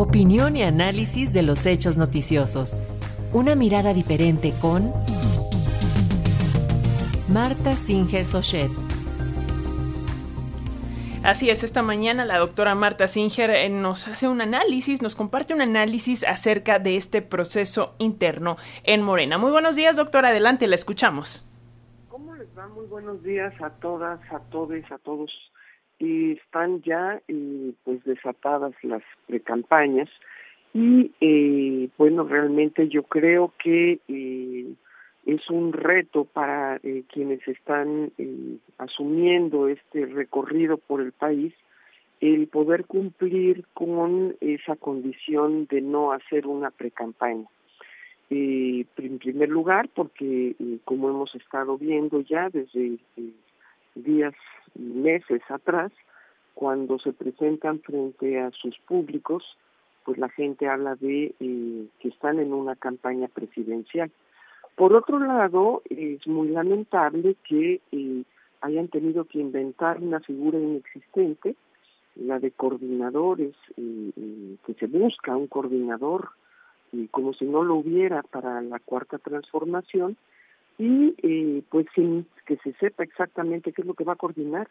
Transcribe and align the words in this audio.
Opinión 0.00 0.56
y 0.56 0.62
análisis 0.62 1.34
de 1.34 1.42
los 1.42 1.66
hechos 1.66 1.98
noticiosos. 1.98 2.74
Una 3.34 3.54
mirada 3.54 3.92
diferente 3.92 4.54
con 4.58 4.94
Marta 7.28 7.76
Singer 7.76 8.24
Sochet. 8.24 8.70
Así 11.22 11.50
es, 11.50 11.62
esta 11.64 11.82
mañana 11.82 12.24
la 12.24 12.38
doctora 12.38 12.74
Marta 12.74 13.06
Singer 13.08 13.50
eh, 13.50 13.68
nos 13.68 14.08
hace 14.08 14.26
un 14.26 14.40
análisis, 14.40 15.02
nos 15.02 15.14
comparte 15.14 15.52
un 15.52 15.60
análisis 15.60 16.24
acerca 16.24 16.78
de 16.78 16.96
este 16.96 17.20
proceso 17.20 17.94
interno 17.98 18.56
en 18.84 19.02
Morena. 19.02 19.36
Muy 19.36 19.50
buenos 19.50 19.76
días, 19.76 19.96
doctora, 19.96 20.28
adelante, 20.28 20.66
la 20.66 20.76
escuchamos. 20.76 21.46
¿Cómo 22.08 22.34
les 22.36 22.48
va? 22.56 22.66
Muy 22.68 22.86
buenos 22.86 23.22
días 23.22 23.52
a 23.60 23.68
todas, 23.68 24.18
a 24.32 24.38
todos, 24.50 24.82
a 24.90 24.96
todos. 24.96 25.30
Están 26.00 26.82
ya 26.82 27.20
eh, 27.28 27.72
pues 27.84 28.02
desatadas 28.04 28.72
las 28.82 29.02
precampañas 29.26 30.08
y 30.72 31.12
eh, 31.20 31.88
bueno, 31.98 32.24
realmente 32.24 32.88
yo 32.88 33.02
creo 33.02 33.52
que 33.62 34.00
es 35.26 35.50
un 35.50 35.72
reto 35.72 36.24
para 36.24 36.80
eh, 36.82 37.04
quienes 37.12 37.46
están 37.46 38.12
eh, 38.18 38.56
asumiendo 38.78 39.68
este 39.68 40.06
recorrido 40.06 40.76
por 40.78 41.00
el 41.00 41.12
país 41.12 41.54
el 42.20 42.48
poder 42.48 42.84
cumplir 42.84 43.64
con 43.72 44.36
esa 44.40 44.76
condición 44.76 45.66
de 45.70 45.80
no 45.80 46.12
hacer 46.12 46.46
una 46.46 46.70
precampaña. 46.70 47.46
Eh, 48.28 48.84
en 48.98 49.18
primer 49.18 49.48
lugar, 49.48 49.88
porque 49.94 50.54
como 50.84 51.08
hemos 51.08 51.34
estado 51.34 51.78
viendo 51.78 52.20
ya 52.20 52.50
desde 52.50 52.98
días 53.94 54.34
y 54.74 54.82
meses 54.82 55.42
atrás, 55.48 55.92
cuando 56.54 56.98
se 56.98 57.12
presentan 57.12 57.80
frente 57.80 58.40
a 58.40 58.50
sus 58.50 58.78
públicos, 58.80 59.56
pues 60.04 60.18
la 60.18 60.28
gente 60.28 60.68
habla 60.68 60.94
de 60.96 61.34
que 61.38 62.08
están 62.08 62.38
en 62.38 62.52
una 62.52 62.76
campaña 62.76 63.28
presidencial. 63.28 64.10
Por 64.80 64.94
otro 64.94 65.18
lado, 65.18 65.82
es 65.90 66.26
muy 66.26 66.48
lamentable 66.48 67.36
que 67.46 67.80
eh, 67.92 68.22
hayan 68.62 68.88
tenido 68.88 69.26
que 69.26 69.38
inventar 69.38 69.98
una 70.00 70.20
figura 70.20 70.58
inexistente, 70.58 71.54
la 72.14 72.38
de 72.38 72.50
coordinadores, 72.50 73.54
eh, 73.76 74.10
eh, 74.16 74.56
que 74.66 74.74
se 74.74 74.86
busca 74.86 75.36
un 75.36 75.48
coordinador, 75.48 76.30
como 77.10 77.34
si 77.34 77.44
no 77.44 77.62
lo 77.62 77.74
hubiera 77.74 78.22
para 78.22 78.62
la 78.62 78.78
cuarta 78.80 79.18
transformación, 79.18 80.16
y 80.82 81.60
pues 81.68 81.86
sin 81.94 82.26
que 82.46 82.56
se 82.58 82.72
sepa 82.74 83.04
exactamente 83.04 83.72
qué 83.72 83.82
es 83.82 83.86
lo 83.86 83.94
que 83.94 84.04
va 84.04 84.14
a 84.14 84.16
coordinar, 84.16 84.68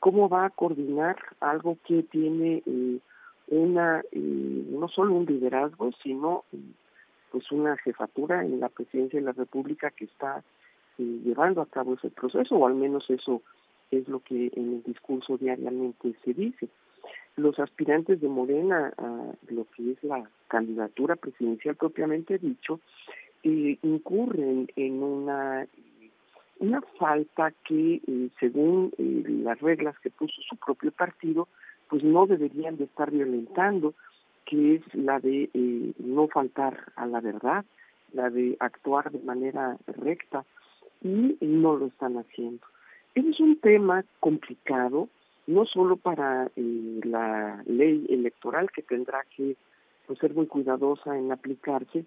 cómo 0.00 0.28
va 0.28 0.46
a 0.46 0.50
coordinar 0.50 1.16
algo 1.40 1.78
que 1.86 2.02
tiene 2.02 2.62
una 3.48 4.02
no 4.12 4.88
solo 4.88 5.14
un 5.14 5.26
liderazgo, 5.26 5.90
sino 6.02 6.44
pues 7.30 7.50
una 7.52 7.76
jefatura 7.76 8.44
en 8.44 8.60
la 8.60 8.68
presidencia 8.68 9.18
de 9.18 9.26
la 9.26 9.32
República 9.32 9.90
que 9.90 10.06
está 10.06 10.42
eh, 10.98 11.20
llevando 11.24 11.60
a 11.60 11.66
cabo 11.66 11.94
ese 11.94 12.08
proceso, 12.08 12.56
o 12.56 12.66
al 12.66 12.74
menos 12.74 13.10
eso 13.10 13.42
es 13.90 14.08
lo 14.08 14.20
que 14.20 14.50
en 14.54 14.72
el 14.74 14.82
discurso 14.82 15.36
diariamente 15.36 16.14
se 16.24 16.32
dice. 16.32 16.68
Los 17.36 17.58
aspirantes 17.58 18.20
de 18.22 18.28
Morena 18.28 18.94
a 18.96 19.32
lo 19.48 19.66
que 19.76 19.92
es 19.92 20.02
la 20.02 20.28
candidatura 20.48 21.16
presidencial 21.16 21.76
propiamente 21.76 22.38
dicho, 22.38 22.80
eh, 23.46 23.78
incurren 23.82 24.68
en 24.76 25.02
una 25.02 25.66
una 26.58 26.80
falta 26.98 27.52
que, 27.64 28.00
eh, 28.06 28.30
según 28.40 28.90
las 28.98 29.60
reglas 29.60 29.98
que 30.00 30.10
puso 30.10 30.40
su 30.40 30.56
propio 30.56 30.90
partido, 30.90 31.48
pues 31.88 32.02
no 32.02 32.26
deberían 32.26 32.78
de 32.78 32.84
estar 32.84 33.10
violentando 33.10 33.94
que 34.46 34.76
es 34.76 34.94
la 34.94 35.18
de 35.18 35.50
eh, 35.52 35.92
no 35.98 36.28
faltar 36.28 36.92
a 36.94 37.06
la 37.06 37.20
verdad, 37.20 37.64
la 38.12 38.30
de 38.30 38.56
actuar 38.60 39.10
de 39.10 39.18
manera 39.18 39.76
recta 39.86 40.44
y 41.02 41.36
no 41.40 41.76
lo 41.76 41.86
están 41.86 42.16
haciendo. 42.16 42.64
es 43.14 43.40
un 43.40 43.56
tema 43.60 44.04
complicado, 44.20 45.08
no 45.46 45.66
solo 45.66 45.96
para 45.96 46.48
eh, 46.56 47.00
la 47.02 47.62
ley 47.66 48.06
electoral 48.08 48.70
que 48.70 48.82
tendrá 48.82 49.24
que 49.36 49.56
pues, 50.06 50.18
ser 50.20 50.32
muy 50.32 50.46
cuidadosa 50.46 51.18
en 51.18 51.32
aplicarse, 51.32 52.04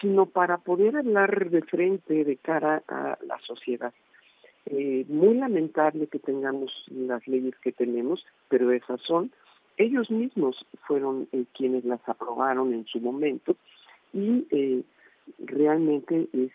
sino 0.00 0.26
para 0.26 0.58
poder 0.58 0.96
hablar 0.96 1.50
de 1.50 1.62
frente 1.62 2.24
de 2.24 2.36
cara 2.36 2.82
a 2.88 3.18
la 3.26 3.38
sociedad. 3.40 3.92
Eh, 4.66 5.04
muy 5.08 5.34
lamentable 5.34 6.08
que 6.08 6.18
tengamos 6.18 6.72
las 6.90 7.26
leyes 7.28 7.54
que 7.62 7.70
tenemos, 7.70 8.26
pero 8.48 8.72
esas 8.72 9.00
son, 9.02 9.30
ellos 9.76 10.10
mismos 10.10 10.66
fueron 10.88 11.28
eh, 11.30 11.44
quienes 11.54 11.84
las 11.84 12.00
aprobaron 12.08 12.74
en 12.74 12.84
su 12.86 12.98
momento 13.00 13.54
y 14.12 14.44
eh, 14.50 14.82
realmente 15.38 16.28
es 16.32 16.50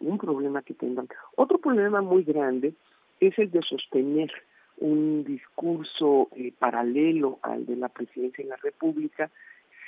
un 0.00 0.18
problema 0.18 0.60
que 0.62 0.74
tendrán. 0.74 1.08
Otro 1.36 1.58
problema 1.58 2.02
muy 2.02 2.24
grande 2.24 2.74
es 3.20 3.38
el 3.38 3.50
de 3.50 3.62
sostener 3.62 4.30
un 4.78 5.24
discurso 5.24 6.28
paralelo 6.58 7.38
al 7.42 7.64
de 7.64 7.76
la 7.76 7.88
presidencia 7.88 8.44
de 8.44 8.50
la 8.50 8.56
República 8.56 9.30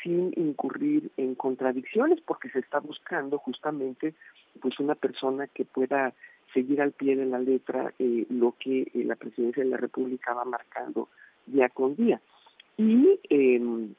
sin 0.03 0.33
incurrir 0.37 1.11
en 1.17 1.35
contradicciones 1.35 2.21
porque 2.21 2.51
se 2.51 2.61
está 2.61 2.81
buscando 2.81 3.39
justamente 3.39 4.15
pues 4.61 4.79
una 4.79 4.95
persona 4.95 5.47
que 5.47 5.65
pueda 5.65 6.15
seguir 6.53 6.81
al 6.81 6.93
pie 6.93 7.17
de 7.17 7.27
la 7.27 7.39
letra 7.39 7.93
lo 7.99 8.55
que 8.59 8.91
la 8.95 9.17
presidencia 9.17 9.63
de 9.63 9.71
la 9.71 9.77
República 9.77 10.33
va 10.35 10.45
marcando 10.45 11.09
día 11.47 11.69
con 11.69 11.95
día. 11.97 12.21
Y, 12.77 13.19
em, 13.29 13.95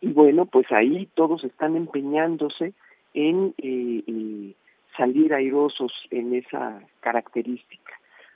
y 0.00 0.12
bueno, 0.12 0.46
pues 0.46 0.70
ahí 0.72 1.08
todos 1.14 1.44
están 1.44 1.76
empeñándose 1.76 2.72
en 3.14 3.54
eh, 3.58 4.02
eh, 4.06 4.54
salir 4.96 5.34
airosos 5.34 5.92
en 6.10 6.34
esa 6.34 6.82
característica. 7.00 7.92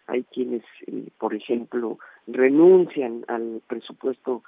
Hay 0.06 0.24
quienes, 0.24 0.62
eh, 0.86 1.08
por 1.18 1.34
ejemplo, 1.34 1.98
renuncian 2.26 3.24
al 3.28 3.62
presupuesto 3.66 4.42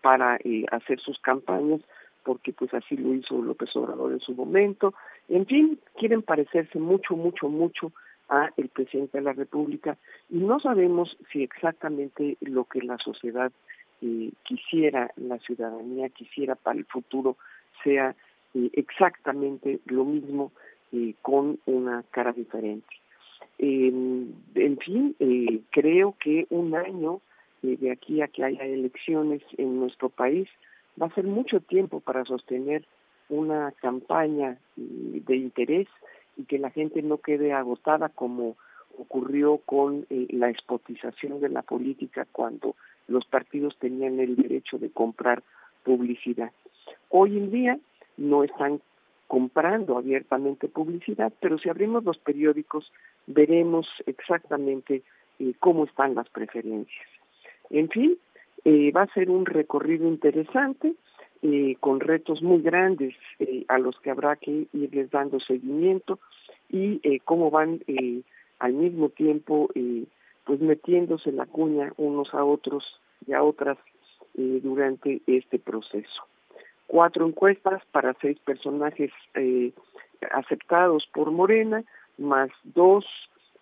para 0.00 0.38
hacer 0.70 1.00
sus 1.00 1.18
campañas 1.20 1.80
porque 2.24 2.52
pues 2.52 2.72
así 2.74 2.96
lo 2.96 3.14
hizo 3.14 3.42
López 3.42 3.74
Obrador 3.76 4.12
en 4.12 4.20
su 4.20 4.34
momento. 4.34 4.94
En 5.28 5.46
fin, 5.46 5.78
quieren 5.96 6.22
parecerse 6.22 6.78
mucho, 6.78 7.16
mucho, 7.16 7.48
mucho 7.48 7.92
a 8.28 8.50
el 8.56 8.68
presidente 8.68 9.18
de 9.18 9.24
la 9.24 9.32
República 9.32 9.98
y 10.30 10.38
no 10.38 10.60
sabemos 10.60 11.18
si 11.32 11.42
exactamente 11.42 12.36
lo 12.40 12.64
que 12.64 12.80
la 12.80 12.98
sociedad 12.98 13.52
quisiera 14.42 15.12
la 15.16 15.38
ciudadanía, 15.38 16.08
quisiera 16.08 16.56
para 16.56 16.78
el 16.78 16.84
futuro, 16.86 17.36
sea 17.84 18.16
eh, 18.54 18.70
exactamente 18.72 19.80
lo 19.86 20.04
mismo 20.04 20.52
eh, 20.92 21.14
con 21.22 21.58
una 21.66 22.02
cara 22.10 22.32
diferente. 22.32 22.94
en 23.58 24.78
fin, 24.80 25.14
eh, 25.20 25.60
creo 25.70 26.16
que 26.18 26.46
un 26.50 26.74
año 26.74 27.20
de 27.62 27.90
aquí 27.90 28.20
a 28.20 28.28
que 28.28 28.44
haya 28.44 28.64
elecciones 28.64 29.42
en 29.56 29.78
nuestro 29.78 30.08
país 30.08 30.48
va 31.00 31.06
a 31.06 31.14
ser 31.14 31.24
mucho 31.24 31.60
tiempo 31.60 32.00
para 32.00 32.24
sostener 32.24 32.84
una 33.28 33.72
campaña 33.80 34.58
de 34.76 35.36
interés 35.36 35.88
y 36.36 36.44
que 36.44 36.58
la 36.58 36.70
gente 36.70 37.02
no 37.02 37.18
quede 37.18 37.52
agotada 37.52 38.08
como 38.08 38.56
ocurrió 38.98 39.58
con 39.58 40.06
la 40.10 40.50
expotización 40.50 41.40
de 41.40 41.48
la 41.48 41.62
política 41.62 42.26
cuando 42.30 42.74
los 43.08 43.24
partidos 43.26 43.78
tenían 43.78 44.20
el 44.20 44.36
derecho 44.36 44.78
de 44.78 44.90
comprar 44.90 45.42
publicidad. 45.82 46.52
Hoy 47.08 47.38
en 47.38 47.50
día 47.50 47.78
no 48.16 48.44
están 48.44 48.80
comprando 49.26 49.96
abiertamente 49.96 50.68
publicidad, 50.68 51.32
pero 51.40 51.56
si 51.56 51.70
abrimos 51.70 52.04
los 52.04 52.18
periódicos 52.18 52.92
veremos 53.26 53.88
exactamente 54.04 55.02
eh, 55.38 55.54
cómo 55.58 55.84
están 55.84 56.14
las 56.14 56.28
preferencias. 56.28 57.08
En 57.72 57.88
fin, 57.88 58.16
eh, 58.64 58.92
va 58.92 59.02
a 59.02 59.14
ser 59.14 59.28
un 59.30 59.44
recorrido 59.44 60.06
interesante, 60.06 60.94
eh, 61.42 61.76
con 61.80 61.98
retos 61.98 62.40
muy 62.40 62.62
grandes 62.62 63.16
a 63.66 63.78
los 63.78 63.98
que 63.98 64.10
habrá 64.10 64.36
que 64.36 64.68
irles 64.72 65.10
dando 65.10 65.40
seguimiento 65.40 66.20
y 66.70 67.18
cómo 67.24 67.50
van 67.50 67.80
al 68.60 68.72
mismo 68.74 69.08
tiempo 69.08 69.68
pues 70.44 70.60
metiéndose 70.60 71.32
la 71.32 71.46
cuña 71.46 71.92
unos 71.96 72.34
a 72.34 72.44
otros 72.44 73.00
y 73.26 73.32
a 73.32 73.42
otras 73.42 73.78
eh, 74.34 74.60
durante 74.62 75.20
este 75.26 75.58
proceso. 75.58 76.22
Cuatro 76.86 77.26
encuestas 77.26 77.82
para 77.92 78.14
seis 78.20 78.38
personajes 78.40 79.12
eh, 79.34 79.72
aceptados 80.32 81.06
por 81.12 81.30
Morena, 81.30 81.84
más 82.18 82.50
dos, 82.64 83.06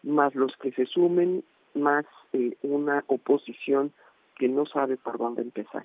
más 0.02 0.34
los 0.34 0.56
que 0.56 0.72
se 0.72 0.86
sumen, 0.86 1.44
más 1.74 2.04
eh, 2.32 2.56
una 2.62 3.04
oposición 3.06 3.92
que 4.36 4.48
no 4.48 4.66
sabe 4.66 4.96
por 4.96 5.18
dónde 5.18 5.42
empezar. 5.42 5.84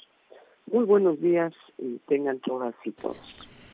Muy 0.72 0.86
buenos 0.86 1.20
días, 1.22 1.54
tengan 2.08 2.40
todas 2.40 2.74
y 2.84 2.92
todos. 2.92 3.22